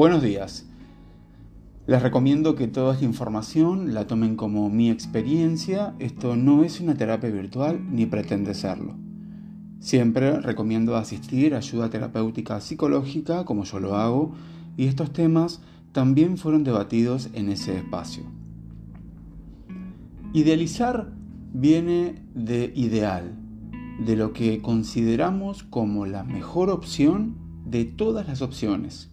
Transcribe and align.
Buenos 0.00 0.22
días. 0.22 0.66
Les 1.86 2.00
recomiendo 2.00 2.54
que 2.54 2.68
toda 2.68 2.94
esta 2.94 3.04
información 3.04 3.92
la 3.92 4.06
tomen 4.06 4.34
como 4.34 4.70
mi 4.70 4.88
experiencia. 4.88 5.94
Esto 5.98 6.36
no 6.36 6.64
es 6.64 6.80
una 6.80 6.94
terapia 6.94 7.28
virtual 7.28 7.86
ni 7.92 8.06
pretende 8.06 8.54
serlo. 8.54 8.94
Siempre 9.78 10.40
recomiendo 10.40 10.96
asistir 10.96 11.52
a 11.54 11.58
ayuda 11.58 11.90
terapéutica 11.90 12.62
psicológica 12.62 13.44
como 13.44 13.64
yo 13.64 13.78
lo 13.78 13.94
hago 13.94 14.32
y 14.74 14.86
estos 14.86 15.12
temas 15.12 15.60
también 15.92 16.38
fueron 16.38 16.64
debatidos 16.64 17.28
en 17.34 17.50
ese 17.50 17.76
espacio. 17.76 18.22
Idealizar 20.32 21.12
viene 21.52 22.22
de 22.34 22.72
ideal, 22.74 23.34
de 24.02 24.16
lo 24.16 24.32
que 24.32 24.62
consideramos 24.62 25.62
como 25.62 26.06
la 26.06 26.24
mejor 26.24 26.70
opción 26.70 27.36
de 27.66 27.84
todas 27.84 28.26
las 28.26 28.40
opciones, 28.40 29.09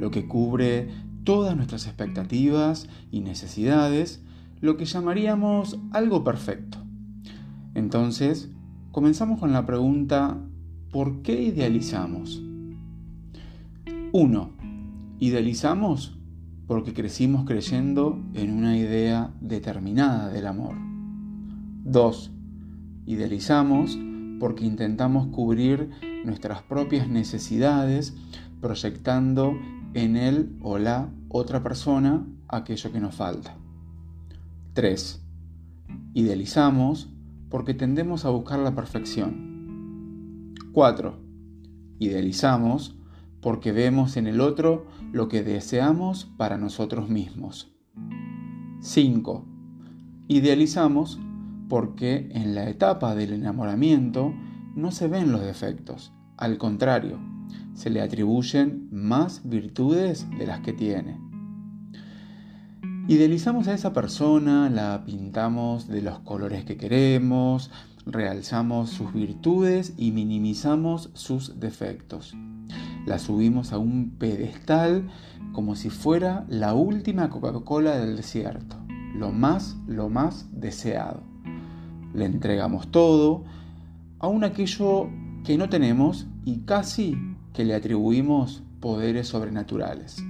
lo 0.00 0.10
que 0.10 0.26
cubre 0.26 0.88
todas 1.24 1.54
nuestras 1.54 1.86
expectativas 1.86 2.88
y 3.10 3.20
necesidades, 3.20 4.22
lo 4.62 4.78
que 4.78 4.86
llamaríamos 4.86 5.78
algo 5.92 6.24
perfecto. 6.24 6.78
Entonces, 7.74 8.50
comenzamos 8.92 9.38
con 9.38 9.52
la 9.52 9.66
pregunta, 9.66 10.38
¿por 10.90 11.20
qué 11.20 11.42
idealizamos? 11.42 12.42
1. 14.12 14.50
Idealizamos 15.18 16.18
porque 16.66 16.94
crecimos 16.94 17.44
creyendo 17.44 18.18
en 18.32 18.52
una 18.52 18.78
idea 18.78 19.34
determinada 19.42 20.30
del 20.30 20.46
amor. 20.46 20.76
2. 21.84 22.32
Idealizamos 23.04 23.98
porque 24.38 24.64
intentamos 24.64 25.26
cubrir 25.26 25.90
nuestras 26.24 26.62
propias 26.62 27.06
necesidades 27.06 28.16
proyectando 28.62 29.54
en 29.94 30.16
él 30.16 30.56
o 30.62 30.78
la 30.78 31.10
otra 31.28 31.62
persona 31.62 32.26
aquello 32.48 32.92
que 32.92 33.00
nos 33.00 33.14
falta. 33.14 33.56
3. 34.74 35.22
Idealizamos 36.14 37.10
porque 37.48 37.74
tendemos 37.74 38.24
a 38.24 38.30
buscar 38.30 38.58
la 38.60 38.74
perfección. 38.74 40.54
4. 40.72 41.18
Idealizamos 41.98 42.96
porque 43.40 43.72
vemos 43.72 44.16
en 44.16 44.26
el 44.26 44.40
otro 44.40 44.86
lo 45.12 45.28
que 45.28 45.42
deseamos 45.42 46.26
para 46.36 46.58
nosotros 46.58 47.08
mismos. 47.08 47.72
5. 48.80 49.44
Idealizamos 50.28 51.18
porque 51.68 52.30
en 52.32 52.54
la 52.54 52.68
etapa 52.68 53.14
del 53.14 53.32
enamoramiento 53.32 54.32
no 54.74 54.90
se 54.90 55.08
ven 55.08 55.32
los 55.32 55.42
defectos, 55.42 56.12
al 56.36 56.58
contrario, 56.58 57.18
se 57.74 57.90
le 57.90 58.00
atribuyen 58.00 58.88
más 58.90 59.42
virtudes 59.44 60.26
de 60.38 60.46
las 60.46 60.60
que 60.60 60.72
tiene. 60.72 61.18
Idealizamos 63.08 63.68
a 63.68 63.74
esa 63.74 63.92
persona, 63.92 64.70
la 64.70 65.04
pintamos 65.04 65.88
de 65.88 66.02
los 66.02 66.20
colores 66.20 66.64
que 66.64 66.76
queremos, 66.76 67.70
realzamos 68.06 68.90
sus 68.90 69.12
virtudes 69.12 69.94
y 69.96 70.12
minimizamos 70.12 71.10
sus 71.14 71.58
defectos. 71.58 72.34
La 73.06 73.18
subimos 73.18 73.72
a 73.72 73.78
un 73.78 74.10
pedestal 74.10 75.10
como 75.52 75.74
si 75.74 75.90
fuera 75.90 76.44
la 76.48 76.74
última 76.74 77.30
Coca-Cola 77.30 77.96
del 77.96 78.16
desierto, 78.16 78.76
lo 79.16 79.32
más, 79.32 79.76
lo 79.88 80.08
más 80.08 80.46
deseado 80.52 81.30
le 82.14 82.24
entregamos 82.24 82.88
todo, 82.90 83.44
aun 84.18 84.44
aquello 84.44 85.08
que 85.44 85.56
no 85.56 85.68
tenemos 85.68 86.26
y 86.44 86.60
casi 86.60 87.16
que 87.52 87.64
le 87.64 87.74
atribuimos 87.74 88.62
poderes 88.80 89.28
sobrenaturales. 89.28 90.24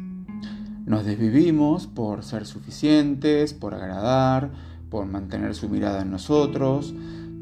Nos 0.87 1.05
desvivimos 1.05 1.87
por 1.87 2.25
ser 2.25 2.47
suficientes, 2.47 3.55
por 3.55 3.75
agradar, 3.75 4.50
por 4.91 5.06
mantener 5.06 5.55
su 5.55 5.69
mirada 5.69 6.03
en 6.03 6.11
nosotros, 6.11 6.94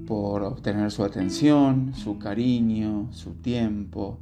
por 0.06 0.42
obtener 0.42 0.90
su 0.90 1.04
atención, 1.04 1.92
su 1.94 2.18
cariño, 2.18 3.08
su 3.12 3.34
tiempo. 3.34 4.18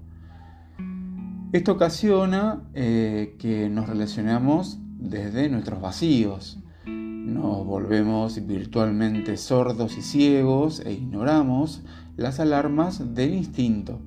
Esto 1.52 1.72
ocasiona 1.72 2.62
eh, 2.74 3.36
que 3.38 3.68
nos 3.68 3.88
relacionemos 3.88 4.78
desde 4.98 5.48
nuestros 5.48 5.80
vacíos, 5.80 6.58
nos 6.86 7.66
volvemos 7.66 8.46
virtualmente 8.46 9.36
sordos 9.36 9.98
y 9.98 10.02
ciegos 10.02 10.80
e 10.80 10.92
ignoramos 10.92 11.82
las 12.16 12.38
alarmas 12.38 13.14
del 13.14 13.34
instinto. 13.34 14.00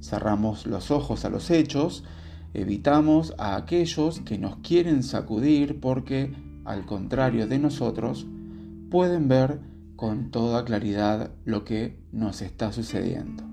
Cerramos 0.00 0.66
los 0.66 0.90
ojos 0.90 1.24
a 1.24 1.30
los 1.30 1.50
hechos, 1.50 2.04
evitamos 2.54 3.34
a 3.38 3.56
aquellos 3.56 4.20
que 4.20 4.38
nos 4.38 4.56
quieren 4.56 5.02
sacudir 5.02 5.80
porque, 5.80 6.34
al 6.64 6.86
contrario 6.86 7.46
de 7.46 7.58
nosotros, 7.58 8.26
pueden 8.90 9.28
ver 9.28 9.60
con 9.96 10.30
toda 10.30 10.64
claridad 10.64 11.30
lo 11.44 11.64
que 11.64 11.98
nos 12.12 12.42
está 12.42 12.72
sucediendo. 12.72 13.44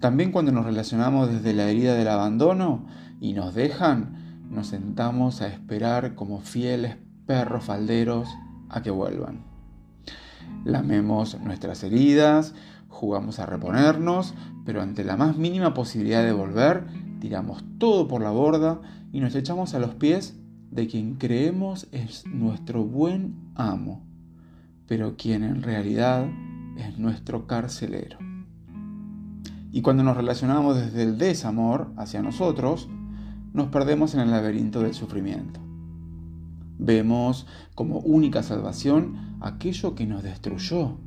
También 0.00 0.30
cuando 0.30 0.52
nos 0.52 0.64
relacionamos 0.64 1.30
desde 1.30 1.54
la 1.54 1.68
herida 1.68 1.94
del 1.94 2.08
abandono 2.08 2.86
y 3.20 3.32
nos 3.32 3.54
dejan, 3.54 4.46
nos 4.50 4.68
sentamos 4.68 5.40
a 5.40 5.48
esperar 5.48 6.14
como 6.14 6.40
fieles 6.40 6.96
perros 7.26 7.64
falderos 7.64 8.28
a 8.68 8.82
que 8.82 8.90
vuelvan. 8.90 9.44
Lamemos 10.64 11.38
nuestras 11.40 11.82
heridas, 11.82 12.54
jugamos 12.88 13.38
a 13.38 13.46
reponernos, 13.46 14.34
pero 14.64 14.82
ante 14.82 15.04
la 15.04 15.16
más 15.16 15.36
mínima 15.36 15.74
posibilidad 15.74 16.24
de 16.24 16.32
volver, 16.32 16.86
tiramos 17.20 17.64
todo 17.78 18.08
por 18.08 18.22
la 18.22 18.30
borda 18.30 18.80
y 19.12 19.20
nos 19.20 19.34
echamos 19.34 19.74
a 19.74 19.78
los 19.78 19.94
pies 19.94 20.38
de 20.70 20.86
quien 20.86 21.14
creemos 21.14 21.88
es 21.92 22.26
nuestro 22.26 22.84
buen 22.84 23.36
amo, 23.54 24.04
pero 24.86 25.16
quien 25.16 25.44
en 25.44 25.62
realidad 25.62 26.28
es 26.76 26.98
nuestro 26.98 27.46
carcelero. 27.46 28.18
Y 29.70 29.82
cuando 29.82 30.02
nos 30.02 30.16
relacionamos 30.16 30.76
desde 30.76 31.02
el 31.02 31.18
desamor 31.18 31.92
hacia 31.96 32.22
nosotros, 32.22 32.88
nos 33.52 33.68
perdemos 33.68 34.14
en 34.14 34.20
el 34.20 34.30
laberinto 34.30 34.80
del 34.80 34.94
sufrimiento. 34.94 35.60
Vemos 36.78 37.46
como 37.74 37.98
única 37.98 38.42
salvación 38.42 39.36
aquello 39.40 39.94
que 39.94 40.06
nos 40.06 40.22
destruyó 40.22 40.98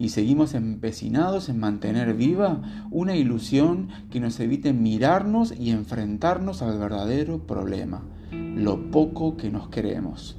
y 0.00 0.08
seguimos 0.08 0.54
empecinados 0.54 1.50
en 1.50 1.60
mantener 1.60 2.14
viva 2.14 2.62
una 2.90 3.16
ilusión 3.16 3.90
que 4.10 4.18
nos 4.18 4.40
evite 4.40 4.72
mirarnos 4.72 5.52
y 5.52 5.70
enfrentarnos 5.70 6.62
al 6.62 6.78
verdadero 6.78 7.46
problema, 7.46 8.02
lo 8.32 8.90
poco 8.90 9.36
que 9.36 9.50
nos 9.50 9.68
queremos. 9.68 10.38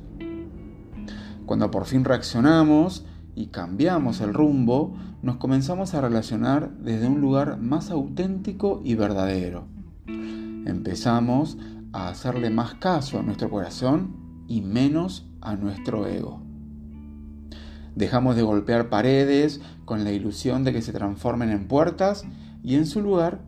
Cuando 1.46 1.70
por 1.70 1.86
fin 1.86 2.04
reaccionamos 2.04 3.06
y 3.36 3.48
cambiamos 3.48 4.20
el 4.22 4.34
rumbo, 4.34 4.96
nos 5.22 5.38
comenzamos 5.38 5.94
a 5.94 6.02
relacionar 6.02 6.72
desde 6.80 7.08
un 7.08 7.22
lugar 7.22 7.60
más 7.60 7.92
auténtico 7.92 8.82
y 8.84 8.96
verdadero. 8.96 9.68
Empezamos 10.08 11.60
a 11.94 12.10
hacerle 12.10 12.50
más 12.50 12.74
caso 12.76 13.20
a 13.20 13.22
nuestro 13.22 13.52
corazón 13.52 14.16
y 14.48 14.62
menos 14.62 15.30
a 15.40 15.56
nuestro 15.56 16.08
ego. 16.08 16.51
Dejamos 17.96 18.36
de 18.36 18.44
golpear 18.44 18.90
paredes 18.90 19.62
con 19.86 20.04
la 20.04 20.12
ilusión 20.12 20.64
de 20.64 20.74
que 20.74 20.82
se 20.82 20.94
transformen 20.94 21.50
en 21.50 21.68
puertas 21.68 22.24
y 22.64 22.76
en 22.76 22.86
su 22.86 23.02
lugar 23.02 23.42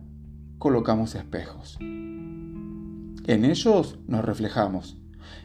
colocamos 0.58 1.14
espejos. 1.14 1.78
En 1.80 3.44
ellos 3.44 3.98
nos 4.06 4.24
reflejamos 4.24 4.98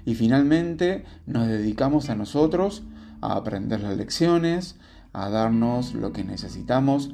y 0.06 0.16
finalmente 0.16 1.06
nos 1.26 1.48
dedicamos 1.48 2.10
a 2.10 2.16
nosotros 2.16 2.84
a 3.22 3.34
aprender 3.34 3.82
las 3.82 3.98
lecciones, 3.98 4.78
a 5.14 5.30
darnos 5.30 5.94
lo 5.94 6.12
que 6.12 6.24
necesitamos 6.24 7.12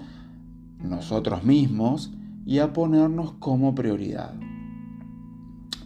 nosotros 0.82 1.44
mismos 1.44 2.12
y 2.46 2.60
a 2.60 2.74
ponernos 2.74 3.34
como 3.34 3.76
prioridad. 3.76 4.34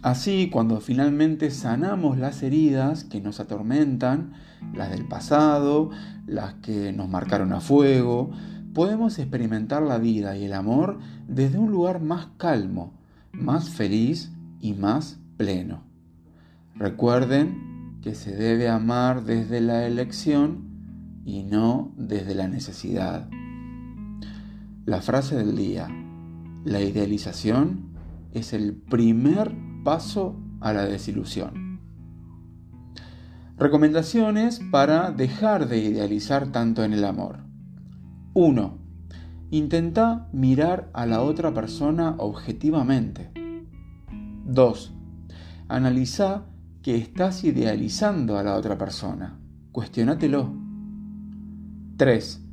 Así, 0.02 0.48
cuando 0.50 0.80
finalmente 0.80 1.50
sanamos 1.50 2.16
las 2.16 2.42
heridas 2.42 3.04
que 3.04 3.20
nos 3.20 3.38
atormentan, 3.38 4.32
las 4.72 4.90
del 4.90 5.06
pasado, 5.06 5.90
las 6.26 6.54
que 6.54 6.92
nos 6.92 7.08
marcaron 7.10 7.52
a 7.52 7.60
fuego, 7.60 8.30
podemos 8.72 9.18
experimentar 9.18 9.82
la 9.82 9.98
vida 9.98 10.38
y 10.38 10.44
el 10.44 10.54
amor 10.54 10.98
desde 11.28 11.58
un 11.58 11.70
lugar 11.70 12.00
más 12.00 12.28
calmo, 12.38 12.94
más 13.32 13.68
feliz 13.68 14.32
y 14.58 14.72
más 14.72 15.18
pleno. 15.36 15.82
Recuerden 16.74 17.98
que 18.00 18.14
se 18.14 18.34
debe 18.34 18.70
amar 18.70 19.24
desde 19.24 19.60
la 19.60 19.86
elección 19.86 21.22
y 21.26 21.42
no 21.42 21.92
desde 21.98 22.34
la 22.34 22.48
necesidad. 22.48 23.28
La 24.86 25.02
frase 25.02 25.36
del 25.36 25.56
día, 25.56 25.88
la 26.64 26.80
idealización 26.80 27.90
es 28.32 28.54
el 28.54 28.74
primer 28.74 29.69
paso 29.82 30.36
a 30.60 30.72
la 30.72 30.84
desilusión. 30.84 31.80
Recomendaciones 33.56 34.60
para 34.70 35.10
dejar 35.10 35.68
de 35.68 35.78
idealizar 35.78 36.50
tanto 36.50 36.82
en 36.82 36.92
el 36.92 37.04
amor. 37.04 37.40
1. 38.32 38.78
Intenta 39.50 40.28
mirar 40.32 40.90
a 40.94 41.04
la 41.04 41.20
otra 41.20 41.52
persona 41.52 42.14
objetivamente. 42.18 43.30
2. 44.46 44.94
Analiza 45.68 46.46
que 46.82 46.96
estás 46.96 47.44
idealizando 47.44 48.38
a 48.38 48.42
la 48.42 48.56
otra 48.56 48.78
persona. 48.78 49.38
Cuestiónatelo. 49.72 50.54
3. 51.96 52.46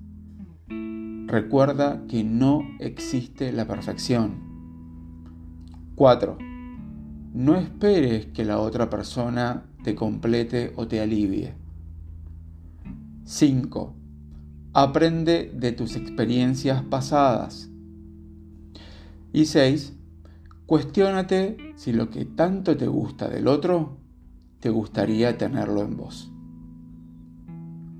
Recuerda 1.28 2.06
que 2.08 2.24
no 2.24 2.62
existe 2.80 3.52
la 3.54 3.66
perfección. 3.66 4.44
4. 5.96 6.47
No 7.38 7.56
esperes 7.56 8.26
que 8.26 8.44
la 8.44 8.58
otra 8.58 8.90
persona 8.90 9.64
te 9.84 9.94
complete 9.94 10.74
o 10.76 10.88
te 10.88 11.02
alivie. 11.02 11.54
5. 13.26 13.96
Aprende 14.74 15.54
de 15.54 15.72
tus 15.72 15.96
experiencias 15.96 16.82
pasadas. 16.82 17.70
Y 19.34 19.46
6. 19.46 19.94
Cuestiónate 20.66 21.58
si 21.76 21.94
lo 21.94 22.10
que 22.10 22.26
tanto 22.26 22.76
te 22.76 22.88
gusta 22.88 23.30
del 23.30 23.48
otro, 23.48 23.98
te 24.60 24.72
gustaría 24.72 25.38
tenerlo 25.38 25.84
en 25.84 25.96
vos. 25.96 26.32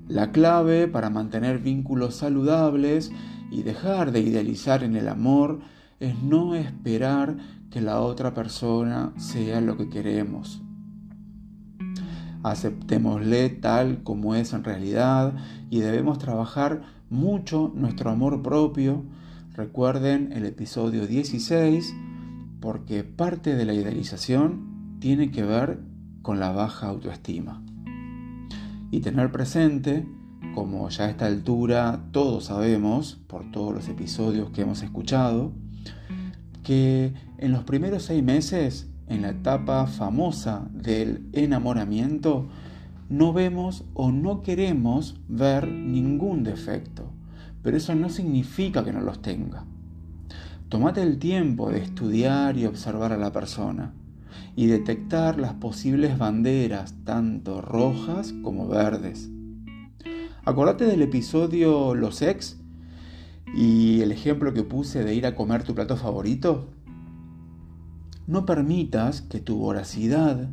La 0.08 0.32
clave 0.32 0.88
para 0.88 1.10
mantener 1.10 1.60
vínculos 1.60 2.16
saludables 2.16 3.12
y 3.52 3.62
dejar 3.62 4.10
de 4.10 4.18
idealizar 4.18 4.82
en 4.82 4.96
el 4.96 5.06
amor 5.06 5.60
es 6.00 6.22
no 6.22 6.54
esperar 6.54 7.36
que 7.70 7.80
la 7.80 8.00
otra 8.00 8.34
persona 8.34 9.12
sea 9.16 9.60
lo 9.60 9.76
que 9.76 9.88
queremos. 9.88 10.62
Aceptémosle 12.42 13.48
tal 13.50 14.02
como 14.04 14.34
es 14.34 14.52
en 14.52 14.64
realidad 14.64 15.34
y 15.70 15.80
debemos 15.80 16.18
trabajar 16.18 16.82
mucho 17.10 17.72
nuestro 17.74 18.10
amor 18.10 18.42
propio. 18.42 19.04
Recuerden 19.54 20.32
el 20.32 20.46
episodio 20.46 21.06
16 21.06 21.94
porque 22.60 23.04
parte 23.04 23.54
de 23.54 23.64
la 23.64 23.74
idealización 23.74 24.98
tiene 25.00 25.30
que 25.30 25.42
ver 25.42 25.80
con 26.22 26.38
la 26.40 26.52
baja 26.52 26.88
autoestima. 26.88 27.62
Y 28.90 29.00
tener 29.00 29.30
presente, 29.30 30.06
como 30.54 30.88
ya 30.88 31.04
a 31.04 31.10
esta 31.10 31.26
altura 31.26 32.04
todos 32.12 32.44
sabemos, 32.44 33.18
por 33.26 33.50
todos 33.50 33.74
los 33.74 33.88
episodios 33.88 34.50
que 34.50 34.62
hemos 34.62 34.82
escuchado, 34.82 35.52
que 36.68 37.14
en 37.38 37.52
los 37.52 37.64
primeros 37.64 38.02
seis 38.02 38.22
meses, 38.22 38.90
en 39.06 39.22
la 39.22 39.30
etapa 39.30 39.86
famosa 39.86 40.68
del 40.70 41.26
enamoramiento, 41.32 42.46
no 43.08 43.32
vemos 43.32 43.86
o 43.94 44.12
no 44.12 44.42
queremos 44.42 45.18
ver 45.28 45.66
ningún 45.66 46.44
defecto, 46.44 47.10
pero 47.62 47.78
eso 47.78 47.94
no 47.94 48.10
significa 48.10 48.84
que 48.84 48.92
no 48.92 49.00
los 49.00 49.22
tenga. 49.22 49.64
Tómate 50.68 51.00
el 51.00 51.18
tiempo 51.18 51.70
de 51.70 51.78
estudiar 51.78 52.58
y 52.58 52.66
observar 52.66 53.14
a 53.14 53.16
la 53.16 53.32
persona 53.32 53.94
y 54.54 54.66
detectar 54.66 55.38
las 55.38 55.54
posibles 55.54 56.18
banderas, 56.18 56.92
tanto 57.04 57.62
rojas 57.62 58.34
como 58.42 58.68
verdes. 58.68 59.30
Acordate 60.44 60.84
del 60.84 61.00
episodio 61.00 61.94
Los 61.94 62.20
ex 62.20 62.57
y 63.54 64.00
el 64.00 64.12
ejemplo 64.12 64.52
que 64.54 64.62
puse 64.62 65.04
de 65.04 65.14
ir 65.14 65.26
a 65.26 65.34
comer 65.34 65.62
tu 65.64 65.74
plato 65.74 65.96
favorito. 65.96 66.68
No 68.26 68.44
permitas 68.44 69.22
que 69.22 69.40
tu 69.40 69.56
voracidad, 69.56 70.50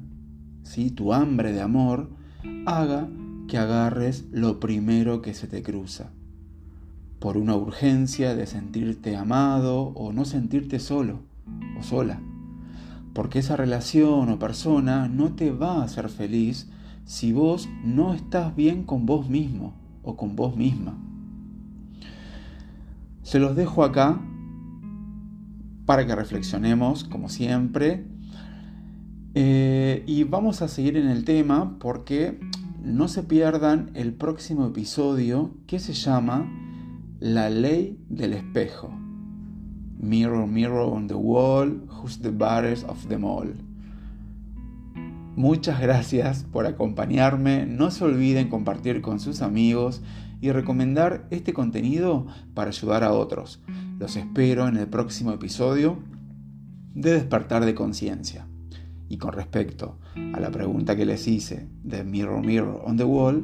¿sí? 0.64 0.92
tu 0.92 1.14
hambre 1.14 1.52
de 1.52 1.62
amor, 1.62 2.10
haga 2.66 3.10
que 3.48 3.58
agarres 3.58 4.26
lo 4.32 4.60
primero 4.60 5.22
que 5.22 5.34
se 5.34 5.48
te 5.48 5.62
cruza, 5.62 6.12
por 7.20 7.38
una 7.38 7.56
urgencia 7.56 8.36
de 8.36 8.48
sentirte 8.48 9.16
amado 9.16 9.82
o 9.96 10.14
no 10.14 10.26
sentirte 10.26 10.80
solo 10.80 11.20
o 11.78 11.84
sola 11.84 12.22
porque 13.16 13.40
esa 13.40 13.56
relación 13.56 14.30
o 14.30 14.38
persona 14.38 15.08
no 15.08 15.32
te 15.32 15.50
va 15.50 15.80
a 15.80 15.84
hacer 15.86 16.10
feliz 16.10 16.70
si 17.06 17.32
vos 17.32 17.70
no 17.82 18.14
estás 18.14 18.54
bien 18.58 18.84
con 18.84 19.06
vos 19.06 19.30
mismo 19.30 19.74
o 20.04 20.18
con 20.18 20.36
vos 20.36 20.58
misma. 20.58 20.98
Se 23.26 23.40
los 23.40 23.56
dejo 23.56 23.84
acá 23.84 24.22
para 25.88 26.06
que 26.06 26.16
reflexionemos, 26.16 27.06
como 27.06 27.28
siempre. 27.28 28.06
Eh, 29.34 30.04
y 30.06 30.26
vamos 30.26 30.62
a 30.62 30.68
seguir 30.68 30.96
en 30.96 31.08
el 31.08 31.26
tema 31.26 31.80
porque 31.80 32.40
no 32.84 33.08
se 33.08 33.24
pierdan 33.24 33.90
el 33.96 34.14
próximo 34.14 34.68
episodio 34.68 35.56
que 35.66 35.80
se 35.80 35.94
llama 35.94 36.48
La 37.20 37.50
ley 37.50 38.00
del 38.10 38.34
espejo. 38.34 38.94
Mirror, 39.98 40.46
mirror 40.46 40.94
on 40.94 41.08
the 41.08 41.16
wall, 41.16 41.82
who's 41.90 42.22
the 42.22 42.30
baddest 42.30 42.88
of 42.88 43.08
them 43.08 43.24
all. 43.24 43.52
Muchas 45.36 45.82
gracias 45.82 46.44
por 46.44 46.68
acompañarme. 46.68 47.66
No 47.66 47.90
se 47.90 48.06
olviden 48.06 48.50
compartir 48.50 49.02
con 49.02 49.20
sus 49.20 49.42
amigos 49.42 50.04
y 50.46 50.52
recomendar 50.52 51.26
este 51.32 51.54
contenido 51.54 52.28
para 52.54 52.70
ayudar 52.70 53.04
a 53.04 53.14
otros. 53.14 53.64
Los 53.98 54.16
espero 54.16 54.68
en 54.68 54.78
el 54.78 54.88
próximo 54.88 55.32
episodio 55.32 55.98
de 56.94 57.14
Despertar 57.14 57.66
de 57.66 57.74
Conciencia. 57.74 58.46
Y 59.10 59.18
con 59.18 59.34
respecto 59.34 59.98
a 60.36 60.40
la 60.40 60.52
pregunta 60.52 60.96
que 60.96 61.08
les 61.08 61.28
hice 61.28 61.68
de 61.84 62.04
Mirror 62.04 62.46
Mirror 62.46 62.84
on 62.86 62.96
the 62.96 63.04
Wall, 63.04 63.44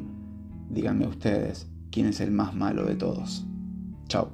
díganme 0.70 1.08
ustedes 1.08 1.68
quién 1.90 2.06
es 2.06 2.20
el 2.20 2.30
más 2.30 2.54
malo 2.54 2.86
de 2.86 2.94
todos. 2.94 3.44
Chao. 4.06 4.30